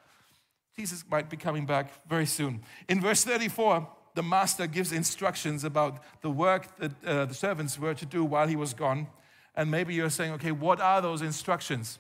[0.75, 2.63] Jesus might be coming back very soon.
[2.89, 7.93] In verse 34, the master gives instructions about the work that uh, the servants were
[7.93, 9.07] to do while he was gone.
[9.55, 11.99] And maybe you're saying, okay, what are those instructions?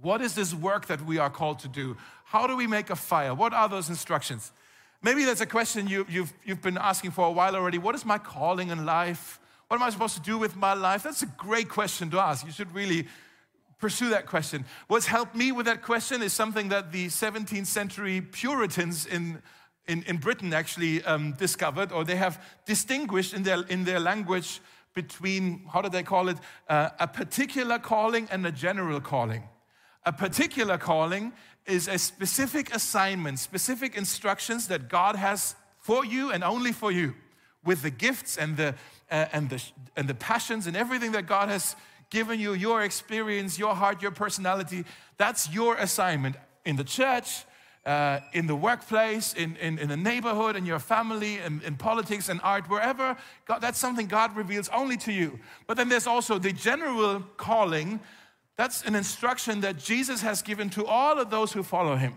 [0.00, 1.96] What is this work that we are called to do?
[2.26, 3.34] How do we make a fire?
[3.34, 4.52] What are those instructions?
[5.02, 7.78] Maybe that's a question you, you've, you've been asking for a while already.
[7.78, 9.40] What is my calling in life?
[9.66, 11.02] What am I supposed to do with my life?
[11.02, 12.46] That's a great question to ask.
[12.46, 13.08] You should really
[13.80, 14.64] pursue that question.
[14.86, 19.42] What's helped me with that question is something that the 17th century Puritans in,
[19.88, 24.60] in, in Britain actually um, discovered, or they have distinguished in their, in their language
[24.94, 26.36] between, how do they call it,
[26.68, 29.48] uh, a particular calling and a general calling.
[30.04, 31.32] A particular calling
[31.66, 37.14] is a specific assignment, specific instructions that God has for you and only for you,
[37.64, 38.74] with the gifts and the,
[39.10, 39.62] uh, and the,
[39.96, 41.76] and the passions and everything that God has
[42.10, 44.84] given you, your experience, your heart, your personality.
[45.16, 47.44] That's your assignment in the church,
[47.86, 52.28] uh, in the workplace, in, in, in, the neighborhood, in your family, in, in politics
[52.28, 53.16] and art, wherever.
[53.46, 55.38] God, that's something God reveals only to you.
[55.66, 57.98] But then there's also the general calling
[58.56, 62.14] that's an instruction that Jesus has given to all of those who follow him.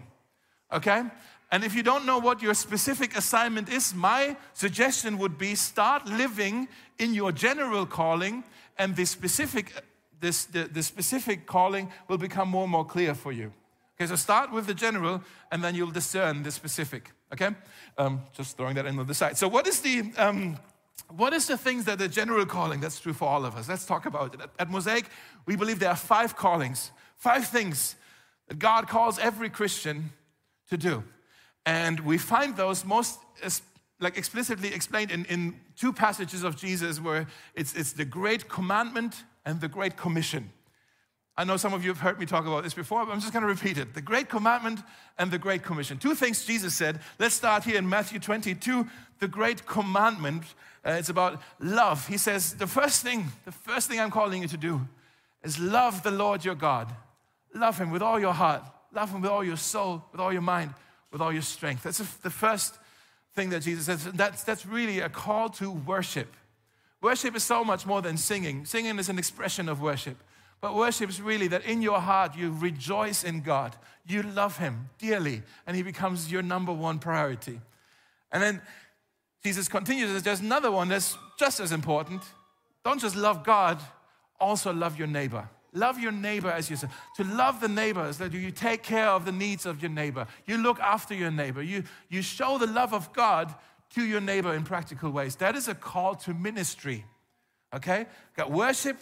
[0.72, 1.04] Okay?
[1.52, 6.06] And if you don't know what your specific assignment is, my suggestion would be start
[6.06, 6.68] living
[7.00, 8.44] in your general calling,
[8.78, 9.72] and the specific,
[10.20, 13.54] this, the, the specific calling will become more and more clear for you.
[13.96, 15.22] Okay, so start with the general,
[15.52, 17.12] and then you'll discern the specific.
[17.32, 17.52] Okay?
[17.98, 19.38] Um, just throwing that in on the side.
[19.38, 20.12] So, what is the.
[20.18, 20.58] Um,
[21.10, 23.70] what is the things that the general calling that's true for all of us?
[23.70, 24.42] Let's talk about it.
[24.58, 25.06] At Mosaic,
[25.46, 27.96] we believe there are five callings, five things
[28.48, 30.12] that God calls every Christian
[30.70, 31.04] to do.
[31.66, 33.20] And we find those most
[34.00, 39.24] like explicitly explained in, in two passages of Jesus where it's, it's the great commandment
[39.46, 40.52] and the great commission.
[41.38, 43.34] I know some of you have heard me talk about this before, but I'm just
[43.34, 43.94] going to repeat it.
[43.94, 44.80] The Great Commandment
[45.18, 45.98] and the Great Commission.
[45.98, 47.02] Two things Jesus said.
[47.20, 48.88] Let's start here in Matthew 22.
[49.20, 50.46] The Great Commandment,
[50.86, 52.08] uh, it's about love.
[52.08, 54.82] He says, The first thing, the first thing I'm calling you to do
[55.44, 56.94] is love the Lord your God.
[57.54, 60.42] Love him with all your heart, love him with all your soul, with all your
[60.42, 60.74] mind,
[61.12, 61.84] with all your strength.
[61.84, 62.78] That's the first
[63.34, 64.04] thing that Jesus says.
[64.12, 66.28] That's, that's really a call to worship.
[67.02, 68.66] Worship is so much more than singing.
[68.66, 70.18] Singing is an expression of worship.
[70.60, 73.76] But worship is really that in your heart you rejoice in God.
[74.08, 77.60] You love Him dearly, and He becomes your number one priority.
[78.32, 78.62] And then
[79.46, 82.24] Jesus continues, there's another one that's just as important.
[82.84, 83.80] Don't just love God,
[84.40, 85.48] also love your neighbor.
[85.72, 86.92] Love your neighbor as yourself.
[87.18, 90.26] To love the neighbor is that you take care of the needs of your neighbor.
[90.48, 91.62] You look after your neighbor.
[91.62, 93.54] You, you show the love of God
[93.92, 95.36] to your neighbor in practical ways.
[95.36, 97.06] That is a call to ministry.
[97.72, 98.08] Okay?
[98.36, 98.98] Got worship,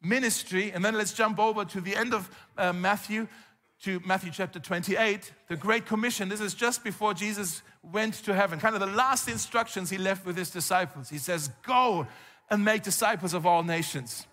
[0.00, 3.26] ministry, and then let's jump over to the end of uh, Matthew,
[3.82, 6.28] to Matthew chapter 28, the Great Commission.
[6.28, 10.24] This is just before Jesus went to heaven, kind of the last instructions he left
[10.24, 11.08] with his disciples.
[11.08, 12.06] He says, Go
[12.50, 14.26] and make disciples of all nations.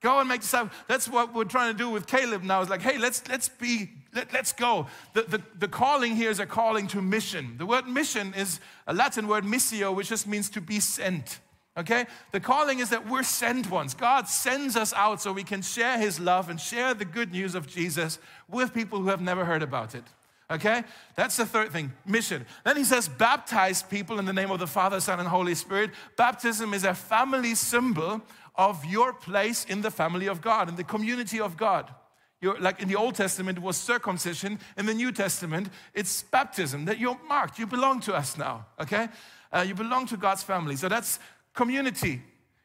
[0.00, 0.72] Go and make disciples.
[0.86, 2.60] That's what we're trying to do with Caleb now.
[2.60, 4.86] It's like, hey, let's let's be, let, us go.
[5.12, 7.56] The, the, the calling here is a calling to mission.
[7.58, 11.40] The word mission is a Latin word missio, which just means to be sent.
[11.76, 12.06] Okay?
[12.30, 13.94] The calling is that we're sent ones.
[13.94, 17.54] God sends us out so we can share his love and share the good news
[17.54, 20.04] of Jesus with people who have never heard about it.
[20.50, 20.82] Okay?
[21.14, 22.46] That's the third thing mission.
[22.64, 25.90] Then he says, baptize people in the name of the Father, Son, and Holy Spirit.
[26.16, 28.22] Baptism is a family symbol
[28.54, 31.92] of your place in the family of God, in the community of God.
[32.40, 34.58] You're, like in the Old Testament, it was circumcision.
[34.76, 37.58] In the New Testament, it's baptism, that you're marked.
[37.58, 39.08] You belong to us now, okay?
[39.52, 40.76] Uh, you belong to God's family.
[40.76, 41.18] So that's
[41.54, 42.22] community.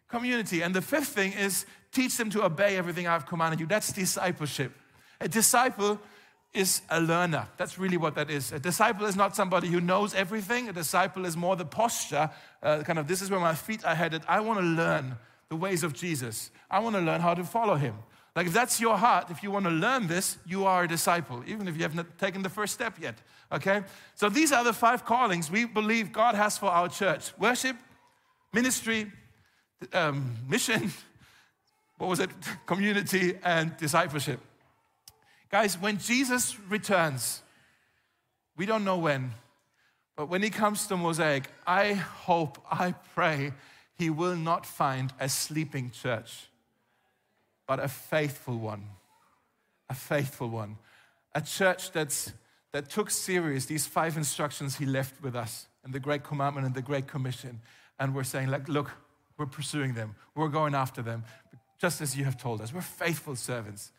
[0.08, 0.62] Community.
[0.62, 3.66] And the fifth thing is teach them to obey everything I've commanded you.
[3.66, 4.74] That's discipleship.
[5.20, 6.00] A disciple
[6.54, 7.48] is a learner.
[7.58, 8.52] That's really what that is.
[8.52, 10.70] A disciple is not somebody who knows everything.
[10.70, 12.30] A disciple is more the posture,
[12.62, 14.22] uh, kind of, this is where my feet are headed.
[14.28, 15.16] I want to learn
[15.50, 16.52] the ways of Jesus.
[16.70, 17.96] I want to learn how to follow him.
[18.36, 21.44] Like, if that's your heart, if you want to learn this, you are a disciple,
[21.46, 23.16] even if you haven't taken the first step yet.
[23.52, 23.84] Okay?
[24.16, 27.76] So, these are the five callings we believe God has for our church worship,
[28.52, 29.12] ministry,
[29.92, 30.92] um, mission,
[31.98, 32.32] what was it?
[32.66, 34.40] Community, and discipleship.
[35.54, 37.44] Guys, when Jesus returns,
[38.58, 39.34] we don't know when,
[40.16, 43.54] but when he comes to Mosaic, I hope, I pray
[43.96, 46.48] he will not find a sleeping church,
[47.68, 48.82] but a faithful one.
[49.92, 50.78] A faithful one.
[51.36, 52.34] A church that's,
[52.72, 56.74] that took serious these five instructions he left with us and the Great Commandment and
[56.74, 57.62] the Great Commission.
[58.00, 58.90] And we're saying, like, look,
[59.38, 60.16] we're pursuing them.
[60.34, 61.26] We're going after them,
[61.80, 62.74] just as you have told us.
[62.74, 63.92] We're faithful servants.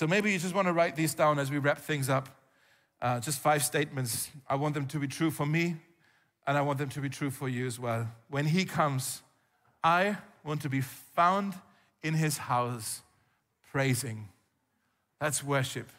[0.00, 2.30] So maybe you just want to write these down as we wrap things up.
[3.02, 4.30] Uh, just five statements.
[4.48, 5.76] I want them to be true for me,
[6.46, 8.10] and I want them to be true for you as well.
[8.30, 9.20] When He comes,
[9.84, 11.52] I want to be found
[12.02, 13.02] in his house
[13.70, 14.28] praising.
[15.20, 15.90] That's worship.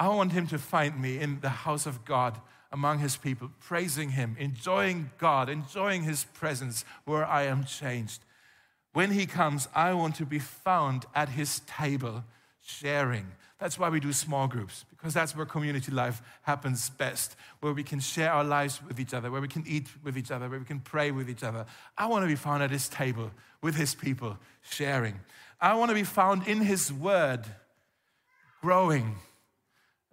[0.00, 2.40] I want him to find me in the house of God
[2.72, 8.24] among his people, praising him, enjoying God, enjoying his presence where I am changed.
[8.94, 12.24] When he comes, I want to be found at his table,
[12.64, 13.26] sharing.
[13.58, 17.82] That's why we do small groups, because that's where community life happens best, where we
[17.82, 20.58] can share our lives with each other, where we can eat with each other, where
[20.58, 21.66] we can pray with each other.
[21.96, 23.30] I want to be found at his table
[23.62, 25.20] with his people, sharing.
[25.60, 27.44] I want to be found in his word,
[28.60, 29.16] growing.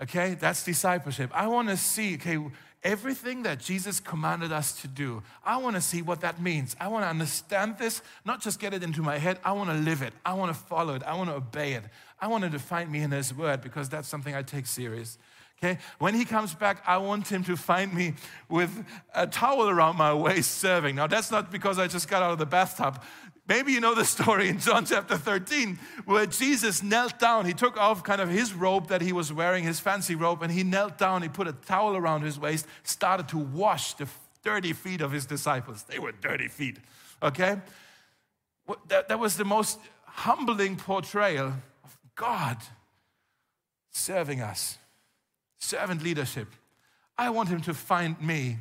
[0.02, 1.32] Okay, that's discipleship.
[1.34, 2.38] I want to see, okay,
[2.84, 5.22] everything that Jesus commanded us to do.
[5.44, 6.76] I want to see what that means.
[6.80, 9.40] I want to understand this, not just get it into my head.
[9.44, 10.14] I want to live it.
[10.26, 11.04] I want to follow it.
[11.04, 11.84] I want to obey it.
[12.20, 15.18] I want to find me in his word because that's something I take serious.
[15.64, 15.80] Okay?
[16.00, 18.14] When he comes back, I want him to find me
[18.50, 20.96] with a towel around my waist serving.
[20.96, 23.02] Now, that's not because I just got out of the bathtub.
[23.48, 27.46] Maybe you know the story in John chapter 13 where Jesus knelt down.
[27.46, 30.52] He took off kind of his robe that he was wearing, his fancy robe, and
[30.52, 31.22] he knelt down.
[31.22, 34.08] He put a towel around his waist, started to wash the
[34.44, 35.84] dirty feet of his disciples.
[35.84, 36.78] They were dirty feet,
[37.22, 37.62] okay?
[38.88, 41.48] That, that was the most humbling portrayal
[41.84, 42.58] of God
[43.92, 44.78] serving us,
[45.58, 46.48] servant leadership.
[47.18, 48.58] I want him to find me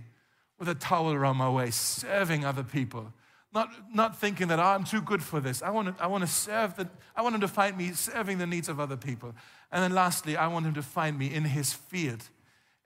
[0.59, 3.13] with a towel around my waist, serving other people
[3.53, 5.63] not, not thinking that oh, I'm too good for this.
[5.63, 8.39] I want, to, I want to serve the, I want him to find me serving
[8.39, 9.35] the needs of other people.
[9.73, 12.23] And then lastly, I want him to find me in his field,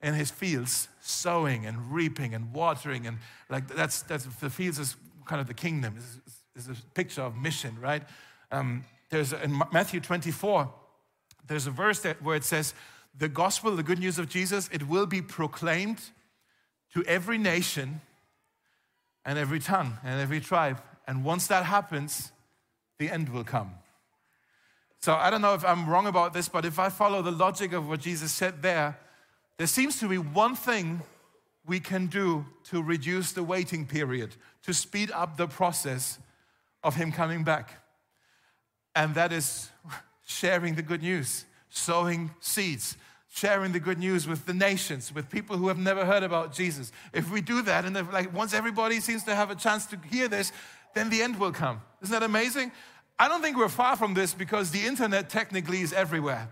[0.02, 3.06] in his fields, sowing and reaping and watering.
[3.06, 3.18] And
[3.50, 7.36] like that's, that's the fields is kind of the kingdom, is, is a picture of
[7.36, 8.02] mission, right?
[8.50, 10.72] Um, there's in Matthew 24,
[11.46, 12.74] there's a verse that, where it says,
[13.16, 16.00] the gospel, the good news of Jesus, it will be proclaimed
[16.94, 18.00] to every nation
[19.24, 20.80] and every tongue and every tribe.
[21.06, 22.32] And once that happens,
[22.98, 23.72] the end will come.
[25.00, 27.72] So I don't know if I'm wrong about this, but if I follow the logic
[27.72, 28.98] of what Jesus said there,
[29.58, 31.02] there seems to be one thing
[31.66, 36.18] we can do to reduce the waiting period, to speed up the process
[36.82, 37.82] of Him coming back.
[38.94, 39.70] And that is
[40.26, 42.96] sharing the good news, sowing seeds,
[43.34, 46.92] sharing the good news with the nations, with people who have never heard about Jesus.
[47.12, 49.98] If we do that, and if, like once everybody seems to have a chance to
[50.08, 50.52] hear this,
[50.94, 51.82] then the end will come.
[52.00, 52.70] Isn't that amazing?
[53.18, 56.48] I don't think we're far from this because the internet technically is everywhere.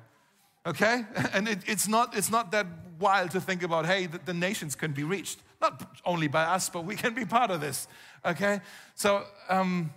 [0.66, 1.04] Okay?
[1.32, 2.66] And it, it's, not, it's not that
[2.98, 5.38] wild to think about, hey, the, the, nations can be reached.
[5.60, 7.86] Not only by us, but we can be part of this.
[8.24, 8.60] Okay?
[8.96, 9.92] So, um,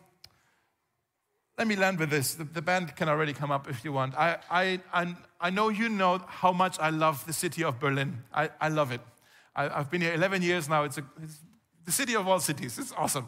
[1.57, 2.35] let me land with this.
[2.35, 4.15] The, the, band can already come up if you want.
[4.15, 5.15] I, I, I,
[5.45, 8.23] I know you know how much I love the city of Berlin.
[8.33, 9.01] I, I love it.
[9.55, 10.85] I, have been here 11 years now.
[10.85, 11.37] It's, a, it's
[11.85, 12.79] the city of all cities.
[12.79, 13.27] It's awesome.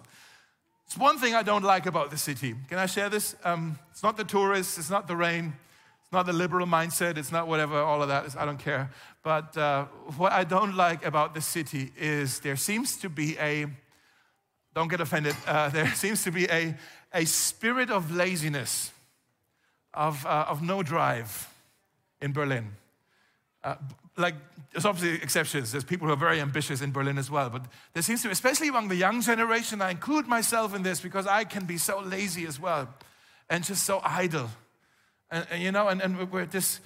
[0.88, 2.56] It's one thing I don't like about the city.
[2.70, 3.36] Can I share this?
[3.44, 5.54] Um, it's not the tourists, it's not the rain,
[6.02, 8.26] it's not the liberal mindset, it's not whatever, all of that.
[8.26, 8.90] Is, I don't care.
[9.22, 9.86] But uh,
[10.18, 13.68] what I don't like about the city is there seems to be a,
[14.74, 16.76] don't get offended, uh, there seems to be a,
[17.14, 18.92] a spirit of laziness,
[19.94, 21.54] of, uh, of no drive
[22.22, 22.76] in Berlin.
[23.64, 23.76] Uh,
[24.18, 24.36] like,
[24.72, 25.72] there's obviously exceptions.
[25.72, 27.50] There's people who are very ambitious in Berlin as well.
[27.50, 31.02] But there seems to, be especially among the young generation, I include myself in this
[31.02, 32.88] because I can be so lazy as well
[33.50, 34.50] and just so idle.
[35.32, 36.80] And, and you know, and, and we're this,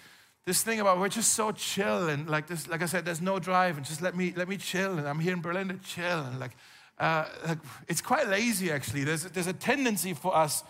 [0.46, 3.40] this thing about we're just so chill and like this, like I said, there's no
[3.40, 4.98] drive and just let me, let me chill.
[4.98, 6.20] And I'm here in Berlin to chill.
[6.20, 6.52] And like,
[7.00, 9.04] uh, like, it's quite lazy, actually.
[9.04, 10.64] There's, there's a tendency for us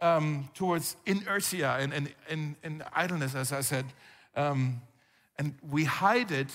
[0.00, 3.86] um, towards inertia and, and, and, and, idleness, as I said.
[4.34, 4.82] Um,
[5.38, 6.48] and we hide it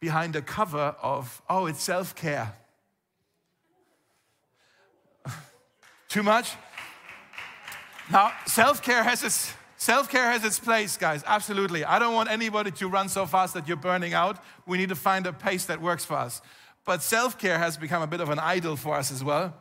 [0.00, 2.54] behind a cover of, oh, it's self care.
[6.08, 6.52] Too much?
[8.10, 9.54] Now, self care has its.
[9.76, 11.86] Self care has its place, guys, absolutely.
[11.86, 14.36] I don't want anybody to run so fast that you're burning out.
[14.66, 16.42] We need to find a pace that works for us.
[16.84, 19.54] But self care has become a bit of an idol for us as well,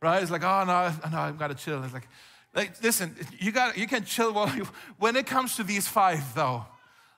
[0.00, 0.22] right?
[0.22, 1.82] It's like, oh no, I no, I've got to chill.
[1.84, 2.08] It's like,
[2.54, 4.66] like listen, you got, you can chill while you.
[4.98, 6.64] When it comes to these five, though,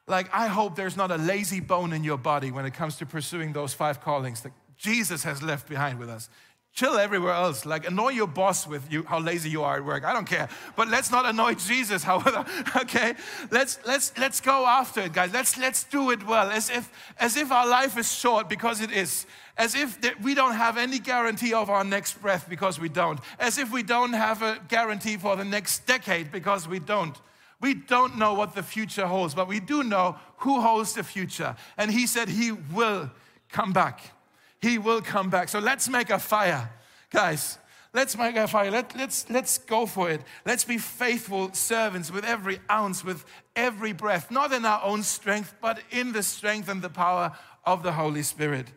[0.07, 3.07] like I hope there's not a lazy bone in your body when it comes to
[3.07, 6.29] pursuing those five callings that Jesus has left behind with us.
[6.73, 7.67] Chill everywhere else.
[7.67, 10.05] Like annoy your boss with you how lazy you are at work.
[10.05, 10.49] I don't care.
[10.77, 12.45] But let's not annoy Jesus, however.
[12.77, 13.15] Okay?
[13.51, 15.33] Let's let's let's go after it, guys.
[15.33, 16.49] Let's let's do it well.
[16.51, 19.27] As if as if our life is short because it is.
[19.59, 23.21] As if we don't have any guarantee of our next breath because we don't.
[23.39, 27.21] As if we don't have a guarantee for the next decade because we don't.
[27.61, 31.57] We don't know what the future holds, but we do know who holds the future.
[31.77, 33.11] And he said he will
[33.51, 34.13] come back.
[34.61, 35.49] He will come back.
[35.49, 36.71] So let's make a fire,
[37.11, 37.59] guys.
[37.93, 38.71] Let's make a fire.
[38.71, 40.21] Let, let's, let's go for it.
[40.47, 43.25] Let's be faithful servants with every ounce, with
[43.57, 47.83] every breath, not in our own strength, but in the strength and the power of
[47.83, 48.69] the Holy Spirit.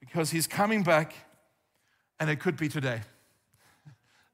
[0.00, 1.14] Because He's coming back,
[2.18, 3.02] and it could be today.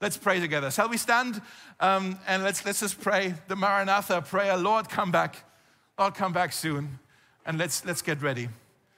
[0.00, 0.70] Let's pray together.
[0.70, 1.42] Shall we stand
[1.80, 5.44] um, and let's, let's just pray the Maranatha prayer Lord, come back.
[5.98, 6.98] Lord, come back soon.
[7.44, 8.48] And let's, let's get ready.